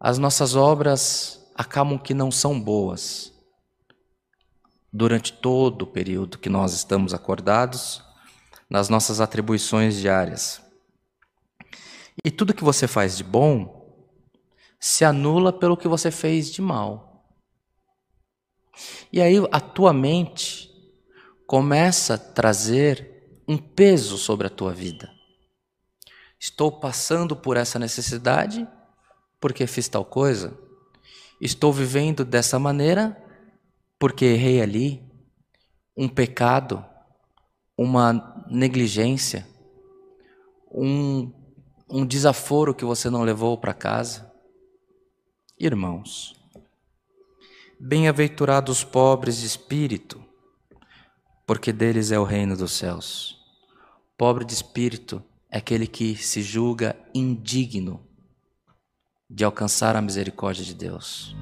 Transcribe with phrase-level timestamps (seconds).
[0.00, 3.34] as nossas obras acabam que não são boas
[4.90, 8.02] durante todo o período que nós estamos acordados,
[8.68, 10.62] nas nossas atribuições diárias.
[12.24, 13.78] E tudo que você faz de bom
[14.80, 17.26] se anula pelo que você fez de mal.
[19.12, 20.70] E aí a tua mente
[21.46, 25.10] começa a trazer um peso sobre a tua vida.
[26.38, 28.66] Estou passando por essa necessidade
[29.40, 30.56] porque fiz tal coisa.
[31.40, 33.16] Estou vivendo dessa maneira
[33.98, 35.02] porque errei ali.
[35.96, 36.84] Um pecado,
[37.76, 39.46] uma negligência,
[40.70, 41.30] um,
[41.88, 44.30] um desaforo que você não levou para casa.
[45.58, 46.34] Irmãos,
[47.78, 50.24] bem-aventurados os pobres de espírito,
[51.46, 53.38] porque deles é o reino dos céus.
[54.16, 58.09] Pobre de espírito é aquele que se julga indigno
[59.30, 61.36] de alcançar a misericórdia de Deus.